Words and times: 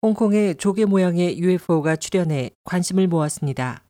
홍콩에 0.00 0.54
조개 0.54 0.84
모양의 0.84 1.38
UFO가 1.38 1.96
출현해 1.96 2.52
관심을 2.62 3.08
모았습니다. 3.08 3.84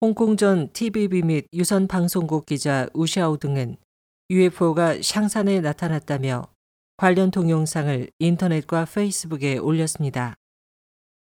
홍콩 0.00 0.36
전 0.36 0.72
TVB 0.72 1.22
및 1.22 1.48
유선 1.52 1.88
방송국 1.88 2.46
기자 2.46 2.88
우샤오 2.94 3.36
등은 3.38 3.78
UFO가 4.30 5.02
샹산에 5.02 5.60
나타났다며 5.60 6.44
관련 6.96 7.32
동영상을 7.32 8.08
인터넷과 8.20 8.84
페이스북에 8.84 9.58
올렸습니다. 9.58 10.36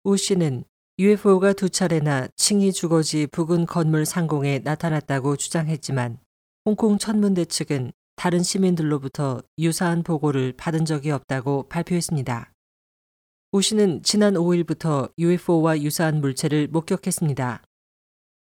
우 0.03 0.17
씨는 0.17 0.65
UFO가 0.99 1.53
두 1.53 1.69
차례나 1.69 2.27
칭이 2.35 2.73
주거지 2.73 3.29
부근 3.29 3.65
건물 3.65 4.07
상공에 4.07 4.59
나타났다고 4.59 5.37
주장했지만 5.37 6.19
홍콩 6.67 6.99
천문대 6.99 7.45
측은 7.45 7.93
다른 8.17 8.43
시민들로부터 8.43 9.41
유사한 9.57 10.03
보고를 10.03 10.55
받은 10.57 10.85
적이 10.85 11.13
없다고 11.13 11.69
발표했습니다. 11.69 12.53
우 13.51 13.63
씨는 13.63 14.03
지난 14.03 14.35
5일부터 14.35 15.11
UFO와 15.19 15.81
유사한 15.81 16.21
물체를 16.21 16.69
목격했습니다. 16.69 17.63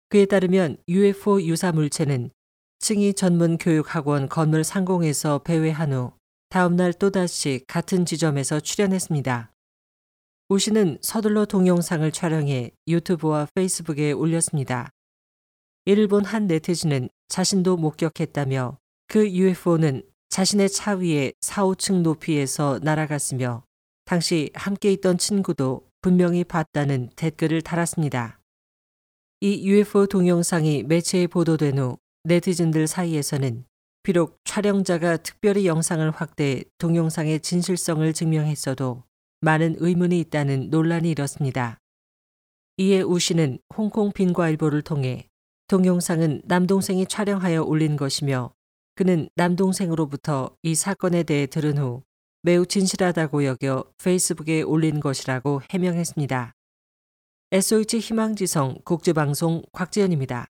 그에 0.09 0.25
따르면 0.25 0.77
UFO 0.87 1.39
유사 1.43 1.71
물체는 1.71 2.31
층이 2.79 3.13
전문 3.13 3.59
교육학원 3.59 4.27
건물 4.27 4.63
상공에서 4.63 5.43
배회한 5.43 5.93
후 5.93 6.13
다음날 6.49 6.93
또다시 6.93 7.63
같은 7.67 8.05
지점에서 8.05 8.59
출연했습니다. 8.59 9.51
우 10.49 10.57
씨는 10.57 10.97
서둘러 11.01 11.45
동영상을 11.45 12.11
촬영해 12.11 12.71
유튜브와 12.87 13.49
페이스북에 13.53 14.13
올렸습니다. 14.13 14.89
이를 15.85 16.07
본한 16.07 16.47
네티즌은 16.47 17.09
자신도 17.27 17.77
목격했다며 17.77 18.79
그 19.05 19.29
UFO는 19.29 20.01
자신의 20.29 20.69
차 20.69 20.95
위에 20.95 21.33
4, 21.41 21.65
5층 21.65 22.01
높이에서 22.01 22.79
날아갔으며 22.81 23.67
당시 24.07 24.49
함께 24.53 24.93
있던 24.93 25.17
친구도 25.17 25.85
분명히 25.99 26.45
봤다는 26.45 27.09
댓글을 27.17 27.61
달았습니다. 27.61 28.39
이 29.41 29.67
UFO 29.67 30.07
동영상이 30.07 30.83
매체에 30.83 31.27
보도된 31.27 31.77
후 31.77 31.97
네티즌들 32.23 32.87
사이에서는 32.87 33.65
비록 34.03 34.39
촬영자가 34.45 35.17
특별히 35.17 35.67
영상을 35.67 36.09
확대해 36.09 36.63
동영상의 36.77 37.41
진실성을 37.41 38.13
증명했어도 38.13 39.03
많은 39.41 39.75
의문이 39.79 40.17
있다는 40.21 40.69
논란이 40.69 41.11
일었습니다. 41.11 41.77
이에 42.77 43.01
우 43.01 43.19
씨는 43.19 43.59
홍콩 43.75 44.13
빈과일보를 44.13 44.83
통해 44.83 45.27
동영상은 45.67 46.43
남동생이 46.45 47.07
촬영하여 47.07 47.63
올린 47.63 47.97
것이며 47.97 48.53
그는 48.95 49.27
남동생으로부터 49.35 50.55
이 50.63 50.75
사건에 50.75 51.23
대해 51.23 51.45
들은 51.45 51.77
후 51.77 52.03
매우 52.47 52.65
진실하다고 52.65 53.43
여겨 53.43 53.83
페이스북에 54.01 54.61
올린 54.61 55.01
것이라고 55.01 55.63
해명했습니다. 55.69 56.53
SOH 57.51 57.99
희망지성 57.99 58.77
국제방송 58.85 59.63
곽지연입니다. 59.73 60.47